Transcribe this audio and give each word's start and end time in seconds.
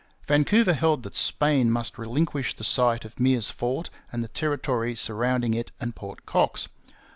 Vancouver 0.25 0.73
held 0.73 1.03
that 1.03 1.15
Spain 1.15 1.69
must 1.69 1.99
relinquish 1.99 2.55
the 2.55 2.63
site 2.63 3.05
of 3.05 3.17
Meares's 3.19 3.51
fort 3.51 3.91
and 4.11 4.23
the 4.23 4.27
territory 4.29 4.95
surrounding 4.95 5.53
it 5.53 5.71
and 5.79 5.95
Port 5.95 6.25
Cox. 6.25 6.67